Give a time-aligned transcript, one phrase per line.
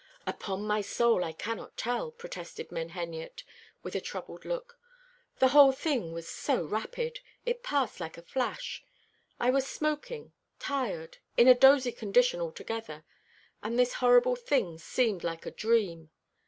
[0.25, 3.43] "Upon my soul, I cannot tell," protested Menheniot,
[3.83, 4.79] with a troubled look.
[5.37, 7.19] "The whole thing was so rapid.
[7.45, 8.83] It passed like a flash.
[9.39, 13.05] I was smoking, tired, in a dozy condition altogether,
[13.61, 16.09] and this horrible thing seemed like a dream.